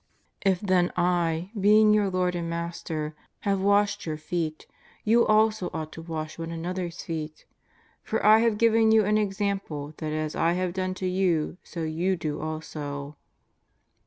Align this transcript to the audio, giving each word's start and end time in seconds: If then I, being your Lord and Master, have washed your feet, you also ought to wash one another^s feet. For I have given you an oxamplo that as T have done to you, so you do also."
If 0.43 0.61
then 0.61 0.91
I, 0.97 1.51
being 1.59 1.93
your 1.93 2.09
Lord 2.09 2.33
and 2.33 2.49
Master, 2.49 3.13
have 3.41 3.61
washed 3.61 4.03
your 4.07 4.17
feet, 4.17 4.65
you 5.03 5.23
also 5.27 5.69
ought 5.75 5.91
to 5.91 6.01
wash 6.01 6.39
one 6.39 6.49
another^s 6.49 7.03
feet. 7.05 7.45
For 8.01 8.25
I 8.25 8.39
have 8.39 8.57
given 8.57 8.91
you 8.91 9.05
an 9.05 9.17
oxamplo 9.17 9.95
that 9.97 10.11
as 10.11 10.33
T 10.33 10.39
have 10.39 10.73
done 10.73 10.95
to 10.95 11.05
you, 11.07 11.57
so 11.61 11.83
you 11.83 12.15
do 12.15 12.39
also." 12.41 13.15